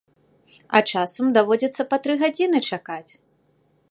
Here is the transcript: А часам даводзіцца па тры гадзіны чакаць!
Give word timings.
А 0.77 0.79
часам 0.93 1.25
даводзіцца 1.35 1.85
па 1.93 2.01
тры 2.07 2.13
гадзіны 2.23 2.59
чакаць! 2.73 3.11